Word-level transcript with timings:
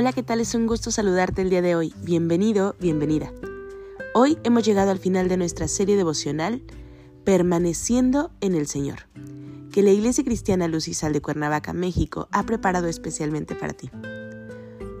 Hola, 0.00 0.12
¿qué 0.12 0.22
tal? 0.22 0.40
Es 0.40 0.54
un 0.54 0.68
gusto 0.68 0.92
saludarte 0.92 1.42
el 1.42 1.50
día 1.50 1.60
de 1.60 1.74
hoy. 1.74 1.92
Bienvenido, 2.04 2.76
bienvenida. 2.78 3.32
Hoy 4.14 4.38
hemos 4.44 4.62
llegado 4.64 4.92
al 4.92 5.00
final 5.00 5.26
de 5.26 5.36
nuestra 5.36 5.66
serie 5.66 5.96
devocional 5.96 6.62
Permaneciendo 7.24 8.30
en 8.40 8.54
el 8.54 8.68
Señor, 8.68 9.08
que 9.72 9.82
la 9.82 9.90
Iglesia 9.90 10.22
Cristiana 10.22 10.68
Luz 10.68 10.86
y 10.86 10.94
Sal 10.94 11.12
de 11.12 11.20
Cuernavaca, 11.20 11.72
México, 11.72 12.28
ha 12.30 12.46
preparado 12.46 12.86
especialmente 12.86 13.56
para 13.56 13.72
ti. 13.72 13.90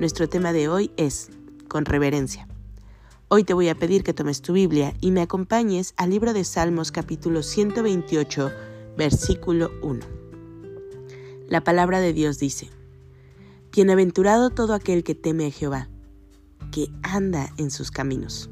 Nuestro 0.00 0.28
tema 0.28 0.52
de 0.52 0.68
hoy 0.68 0.90
es 0.96 1.30
con 1.68 1.84
reverencia. 1.84 2.48
Hoy 3.28 3.44
te 3.44 3.54
voy 3.54 3.68
a 3.68 3.76
pedir 3.76 4.02
que 4.02 4.14
tomes 4.14 4.42
tu 4.42 4.52
Biblia 4.52 4.94
y 5.00 5.12
me 5.12 5.22
acompañes 5.22 5.94
al 5.96 6.10
libro 6.10 6.32
de 6.32 6.42
Salmos 6.42 6.90
capítulo 6.90 7.44
128, 7.44 8.50
versículo 8.96 9.70
1. 9.80 10.00
La 11.46 11.62
palabra 11.62 12.00
de 12.00 12.12
Dios 12.12 12.40
dice, 12.40 12.68
Bienaventurado 13.78 14.50
todo 14.50 14.74
aquel 14.74 15.04
que 15.04 15.14
teme 15.14 15.46
a 15.46 15.50
Jehová, 15.52 15.88
que 16.72 16.88
anda 17.04 17.54
en 17.58 17.70
sus 17.70 17.92
caminos. 17.92 18.50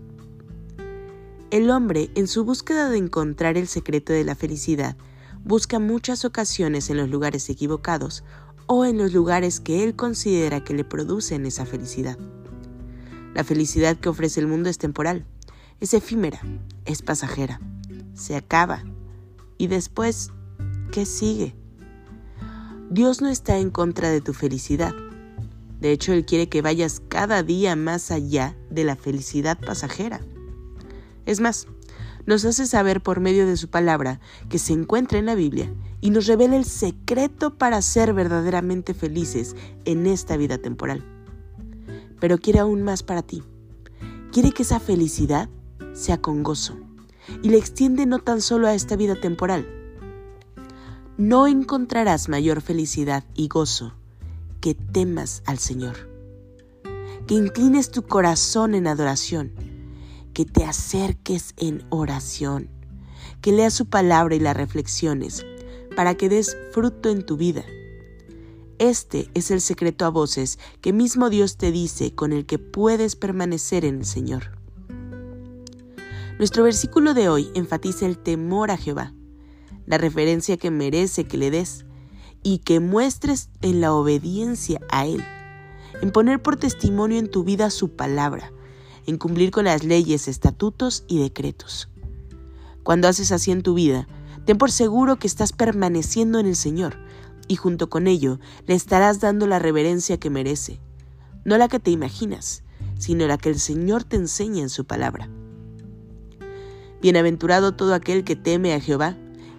El 1.50 1.68
hombre, 1.70 2.12
en 2.14 2.28
su 2.28 2.44
búsqueda 2.44 2.88
de 2.88 2.98
encontrar 2.98 3.56
el 3.56 3.66
secreto 3.66 4.12
de 4.12 4.22
la 4.22 4.36
felicidad, 4.36 4.96
busca 5.42 5.80
muchas 5.80 6.24
ocasiones 6.24 6.90
en 6.90 6.98
los 6.98 7.10
lugares 7.10 7.50
equivocados 7.50 8.22
o 8.66 8.84
en 8.84 8.98
los 8.98 9.12
lugares 9.12 9.58
que 9.58 9.82
él 9.82 9.96
considera 9.96 10.62
que 10.62 10.74
le 10.74 10.84
producen 10.84 11.44
esa 11.44 11.66
felicidad. 11.66 12.16
La 13.34 13.42
felicidad 13.42 13.96
que 13.96 14.08
ofrece 14.08 14.38
el 14.38 14.46
mundo 14.46 14.70
es 14.70 14.78
temporal, 14.78 15.26
es 15.80 15.92
efímera, 15.92 16.40
es 16.84 17.02
pasajera, 17.02 17.60
se 18.14 18.36
acaba. 18.36 18.84
¿Y 19.58 19.66
después 19.66 20.30
qué 20.92 21.04
sigue? 21.04 21.56
Dios 22.90 23.20
no 23.20 23.28
está 23.28 23.58
en 23.58 23.70
contra 23.70 24.10
de 24.10 24.20
tu 24.20 24.32
felicidad, 24.32 24.94
de 25.80 25.92
hecho, 25.92 26.12
Él 26.12 26.24
quiere 26.24 26.48
que 26.48 26.62
vayas 26.62 27.02
cada 27.08 27.42
día 27.42 27.76
más 27.76 28.10
allá 28.10 28.56
de 28.70 28.84
la 28.84 28.96
felicidad 28.96 29.58
pasajera. 29.58 30.20
Es 31.26 31.40
más, 31.40 31.66
nos 32.24 32.44
hace 32.44 32.66
saber 32.66 33.02
por 33.02 33.20
medio 33.20 33.46
de 33.46 33.56
su 33.56 33.68
palabra 33.68 34.20
que 34.48 34.58
se 34.58 34.72
encuentra 34.72 35.18
en 35.18 35.26
la 35.26 35.34
Biblia 35.34 35.72
y 36.00 36.10
nos 36.10 36.26
revela 36.26 36.56
el 36.56 36.64
secreto 36.64 37.58
para 37.58 37.82
ser 37.82 38.14
verdaderamente 38.14 38.94
felices 38.94 39.54
en 39.84 40.06
esta 40.06 40.36
vida 40.36 40.58
temporal. 40.58 41.04
Pero 42.20 42.38
quiere 42.38 42.60
aún 42.60 42.82
más 42.82 43.02
para 43.02 43.22
ti. 43.22 43.42
Quiere 44.32 44.52
que 44.52 44.62
esa 44.62 44.80
felicidad 44.80 45.48
sea 45.92 46.20
con 46.20 46.42
gozo 46.42 46.76
y 47.42 47.50
le 47.50 47.58
extiende 47.58 48.06
no 48.06 48.18
tan 48.18 48.40
solo 48.40 48.66
a 48.66 48.74
esta 48.74 48.96
vida 48.96 49.14
temporal. 49.14 49.68
No 51.18 51.46
encontrarás 51.46 52.28
mayor 52.28 52.60
felicidad 52.60 53.24
y 53.34 53.48
gozo 53.48 53.94
que 54.60 54.74
temas 54.74 55.42
al 55.46 55.58
Señor, 55.58 56.10
que 57.26 57.34
inclines 57.34 57.90
tu 57.90 58.02
corazón 58.02 58.74
en 58.74 58.86
adoración, 58.86 59.52
que 60.32 60.44
te 60.44 60.64
acerques 60.64 61.54
en 61.56 61.84
oración, 61.90 62.68
que 63.40 63.52
leas 63.52 63.74
su 63.74 63.86
palabra 63.86 64.34
y 64.34 64.40
las 64.40 64.56
reflexiones, 64.56 65.44
para 65.96 66.14
que 66.14 66.28
des 66.28 66.56
fruto 66.72 67.08
en 67.08 67.24
tu 67.24 67.36
vida. 67.36 67.64
Este 68.78 69.30
es 69.32 69.50
el 69.50 69.62
secreto 69.62 70.04
a 70.04 70.10
voces 70.10 70.58
que 70.82 70.92
mismo 70.92 71.30
Dios 71.30 71.56
te 71.56 71.72
dice 71.72 72.14
con 72.14 72.34
el 72.34 72.44
que 72.44 72.58
puedes 72.58 73.16
permanecer 73.16 73.86
en 73.86 74.00
el 74.00 74.04
Señor. 74.04 74.58
Nuestro 76.38 76.64
versículo 76.64 77.14
de 77.14 77.30
hoy 77.30 77.50
enfatiza 77.54 78.04
el 78.04 78.18
temor 78.18 78.70
a 78.70 78.76
Jehová, 78.76 79.14
la 79.86 79.96
referencia 79.96 80.58
que 80.58 80.70
merece 80.70 81.24
que 81.24 81.38
le 81.38 81.50
des, 81.50 81.85
y 82.46 82.58
que 82.58 82.78
muestres 82.78 83.50
en 83.60 83.80
la 83.80 83.92
obediencia 83.92 84.80
a 84.88 85.04
Él, 85.04 85.20
en 86.00 86.12
poner 86.12 86.40
por 86.40 86.56
testimonio 86.56 87.18
en 87.18 87.28
tu 87.28 87.42
vida 87.42 87.70
su 87.70 87.96
palabra, 87.96 88.52
en 89.04 89.18
cumplir 89.18 89.50
con 89.50 89.64
las 89.64 89.82
leyes, 89.82 90.28
estatutos 90.28 91.02
y 91.08 91.18
decretos. 91.18 91.88
Cuando 92.84 93.08
haces 93.08 93.32
así 93.32 93.50
en 93.50 93.64
tu 93.64 93.74
vida, 93.74 94.06
ten 94.44 94.58
por 94.58 94.70
seguro 94.70 95.16
que 95.16 95.26
estás 95.26 95.52
permaneciendo 95.52 96.38
en 96.38 96.46
el 96.46 96.54
Señor 96.54 96.96
y 97.48 97.56
junto 97.56 97.90
con 97.90 98.06
ello 98.06 98.38
le 98.68 98.76
estarás 98.76 99.18
dando 99.18 99.48
la 99.48 99.58
reverencia 99.58 100.20
que 100.20 100.30
merece, 100.30 100.78
no 101.44 101.58
la 101.58 101.66
que 101.66 101.80
te 101.80 101.90
imaginas, 101.90 102.62
sino 102.96 103.26
la 103.26 103.38
que 103.38 103.48
el 103.48 103.58
Señor 103.58 104.04
te 104.04 104.14
enseña 104.14 104.62
en 104.62 104.70
su 104.70 104.84
palabra. 104.84 105.28
Bienaventurado 107.02 107.74
todo 107.74 107.92
aquel 107.92 108.22
que 108.22 108.36
teme 108.36 108.72
a 108.72 108.78
Jehová, 108.78 109.16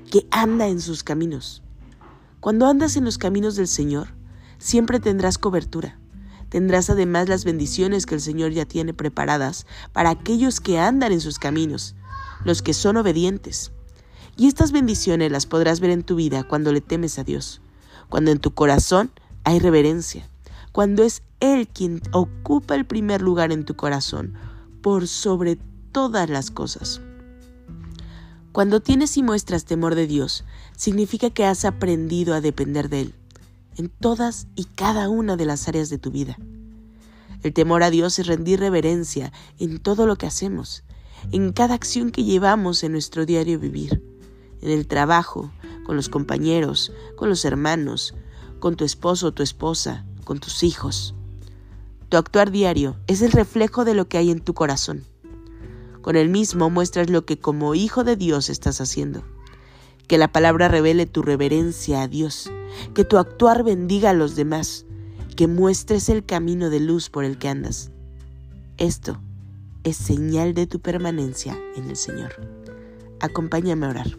que 0.10 0.26
anda 0.32 0.70
en 0.70 0.80
sus 0.80 1.04
caminos. 1.04 1.64
Cuando 2.48 2.66
andas 2.66 2.96
en 2.96 3.04
los 3.04 3.18
caminos 3.18 3.58
del 3.58 3.68
Señor, 3.68 4.08
siempre 4.58 5.02
tendrás 5.02 5.38
cobertura. 5.38 6.00
Tendrás 6.48 6.90
además 6.90 7.28
las 7.28 7.44
bendiciones 7.44 8.06
que 8.06 8.16
el 8.16 8.22
Señor 8.22 8.54
ya 8.54 8.64
tiene 8.64 8.94
preparadas 8.94 9.68
para 9.92 10.12
aquellos 10.12 10.62
que 10.62 10.80
andan 10.80 11.12
en 11.12 11.20
sus 11.20 11.40
caminos, 11.40 11.94
los 12.46 12.62
que 12.62 12.74
son 12.74 12.96
obedientes. 12.96 13.74
Y 14.38 14.48
estas 14.48 14.72
bendiciones 14.72 15.30
las 15.30 15.46
podrás 15.46 15.82
ver 15.82 15.90
en 15.90 16.04
tu 16.04 16.16
vida 16.16 16.46
cuando 16.46 16.72
le 16.72 16.80
temes 16.80 17.20
a 17.20 17.26
Dios, 17.26 17.60
cuando 18.08 18.32
en 18.32 18.40
tu 18.40 18.54
corazón 18.54 19.12
hay 19.44 19.60
reverencia, 19.60 20.30
cuando 20.72 21.04
es 21.04 21.24
Él 21.42 21.68
quien 21.68 22.02
ocupa 22.14 22.76
el 22.76 22.86
primer 22.86 23.22
lugar 23.22 23.52
en 23.52 23.66
tu 23.66 23.76
corazón, 23.76 24.36
por 24.82 25.10
sobre 25.10 25.58
todas 25.92 26.30
las 26.30 26.50
cosas. 26.50 27.02
Cuando 28.58 28.80
tienes 28.80 29.16
y 29.18 29.22
muestras 29.22 29.66
temor 29.66 29.94
de 29.94 30.08
Dios, 30.08 30.44
significa 30.76 31.30
que 31.30 31.46
has 31.46 31.64
aprendido 31.64 32.34
a 32.34 32.42
depender 32.42 32.90
de 32.90 33.02
Él 33.02 33.14
en 33.76 33.88
todas 33.88 34.48
y 34.56 34.64
cada 34.64 35.10
una 35.10 35.38
de 35.38 35.46
las 35.46 35.68
áreas 35.68 35.92
de 35.92 36.00
tu 36.00 36.10
vida. 36.10 36.40
El 37.44 37.54
temor 37.54 37.84
a 37.84 37.92
Dios 37.92 38.18
es 38.18 38.26
rendir 38.26 38.60
reverencia 38.60 39.32
en 39.60 39.78
todo 39.78 40.08
lo 40.08 40.16
que 40.16 40.26
hacemos, 40.26 40.84
en 41.32 41.54
cada 41.54 41.76
acción 41.76 42.10
que 42.10 42.24
llevamos 42.24 42.84
en 42.84 42.94
nuestro 42.94 43.28
diario 43.28 43.60
vivir, 43.60 44.04
en 44.64 44.72
el 44.72 44.88
trabajo, 44.88 45.52
con 45.86 45.96
los 45.96 46.10
compañeros, 46.10 46.92
con 47.16 47.30
los 47.30 47.46
hermanos, 47.46 48.16
con 48.58 48.76
tu 48.76 48.86
esposo 48.86 49.28
o 49.28 49.34
tu 49.34 49.44
esposa, 49.44 50.04
con 50.24 50.40
tus 50.40 50.64
hijos. 50.64 51.14
Tu 52.10 52.18
actuar 52.18 52.50
diario 52.50 52.98
es 53.06 53.22
el 53.22 53.34
reflejo 53.34 53.86
de 53.86 53.94
lo 53.94 54.08
que 54.08 54.18
hay 54.18 54.32
en 54.32 54.40
tu 54.40 54.56
corazón. 54.56 55.04
Con 56.08 56.16
el 56.16 56.30
mismo 56.30 56.70
muestras 56.70 57.10
lo 57.10 57.26
que 57.26 57.38
como 57.38 57.76
hijo 57.76 58.06
de 58.06 58.16
Dios 58.16 58.50
estás 58.50 58.80
haciendo. 58.80 59.26
Que 60.08 60.18
la 60.18 60.32
palabra 60.32 60.70
revele 60.70 61.06
tu 61.06 61.22
reverencia 61.22 62.02
a 62.02 62.08
Dios, 62.08 62.50
que 62.94 63.04
tu 63.04 63.18
actuar 63.18 63.66
bendiga 63.66 64.12
a 64.12 64.14
los 64.14 64.38
demás, 64.38 64.86
que 65.36 65.48
muestres 65.48 66.08
el 66.08 66.24
camino 66.26 66.70
de 66.70 66.80
luz 66.80 67.10
por 67.10 67.26
el 67.26 67.38
que 67.38 67.50
andas. 67.50 67.92
Esto 68.78 69.20
es 69.84 69.98
señal 69.98 70.54
de 70.54 70.66
tu 70.66 70.80
permanencia 70.80 71.60
en 71.76 71.90
el 71.90 71.98
Señor. 71.98 72.32
Acompáñame 73.20 73.86
a 73.86 73.90
orar. 73.90 74.18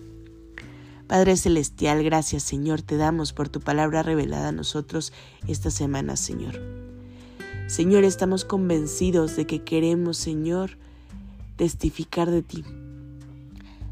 Padre 1.06 1.38
Celestial, 1.38 2.04
gracias 2.04 2.42
Señor, 2.42 2.82
te 2.82 2.98
damos 2.98 3.32
por 3.32 3.48
tu 3.48 3.60
palabra 3.60 4.02
revelada 4.02 4.48
a 4.48 4.52
nosotros 4.52 5.14
esta 5.46 5.70
semana, 5.70 6.16
Señor. 6.16 6.60
Señor, 7.66 8.04
estamos 8.04 8.44
convencidos 8.44 9.36
de 9.36 9.46
que 9.46 9.64
queremos, 9.64 10.18
Señor, 10.18 10.76
testificar 11.58 12.30
de 12.30 12.42
ti. 12.42 12.64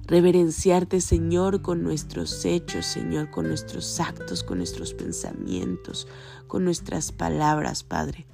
Reverenciarte, 0.06 1.00
Señor, 1.00 1.62
con 1.62 1.82
nuestros 1.82 2.44
hechos, 2.44 2.86
Señor, 2.86 3.30
con 3.32 3.48
nuestros 3.48 3.98
actos, 3.98 4.44
con 4.44 4.58
nuestros 4.58 4.94
pensamientos, 4.94 6.06
con 6.46 6.64
nuestras 6.64 7.10
palabras, 7.10 7.82
Padre. 7.82 8.24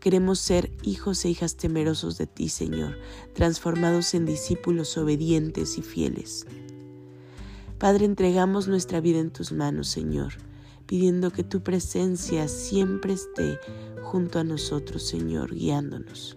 Queremos 0.00 0.40
ser 0.40 0.72
hijos 0.82 1.24
e 1.24 1.30
hijas 1.30 1.56
temerosos 1.56 2.18
de 2.18 2.26
ti, 2.26 2.48
Señor, 2.48 2.98
transformados 3.34 4.14
en 4.14 4.26
discípulos 4.26 4.98
obedientes 4.98 5.78
y 5.78 5.82
fieles. 5.82 6.44
Padre, 7.78 8.04
entregamos 8.04 8.66
nuestra 8.66 9.00
vida 9.00 9.20
en 9.20 9.30
tus 9.30 9.52
manos, 9.52 9.86
Señor, 9.86 10.32
pidiendo 10.86 11.30
que 11.30 11.44
tu 11.44 11.62
presencia 11.62 12.48
siempre 12.48 13.12
esté 13.12 13.60
junto 14.02 14.40
a 14.40 14.44
nosotros, 14.44 15.04
Señor, 15.04 15.54
guiándonos. 15.54 16.36